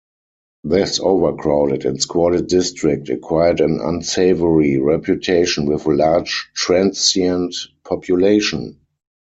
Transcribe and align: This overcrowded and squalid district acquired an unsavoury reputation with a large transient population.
This 0.63 0.99
overcrowded 0.99 1.85
and 1.85 2.01
squalid 2.01 2.47
district 2.47 3.07
acquired 3.09 3.61
an 3.61 3.79
unsavoury 3.79 4.79
reputation 4.79 5.67
with 5.67 5.85
a 5.85 5.93
large 5.93 6.49
transient 6.55 7.55
population. 7.83 8.79